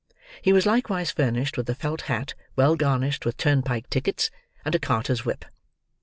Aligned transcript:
He 0.41 0.51
was 0.51 0.65
likewise 0.65 1.11
furnished 1.11 1.57
with 1.57 1.69
a 1.69 1.75
felt 1.75 2.01
hat 2.09 2.33
well 2.55 2.75
garnished 2.75 3.23
with 3.23 3.37
turnpike 3.37 3.87
tickets; 3.91 4.31
and 4.65 4.73
a 4.73 4.79
carter's 4.79 5.25
whip. 5.25 5.45